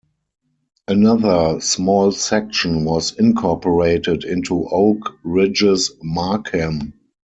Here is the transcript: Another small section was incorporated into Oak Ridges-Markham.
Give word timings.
Another 0.87 1.61
small 1.61 2.11
section 2.11 2.85
was 2.85 3.13
incorporated 3.19 4.23
into 4.23 4.67
Oak 4.71 4.97
Ridges-Markham. 5.23 6.93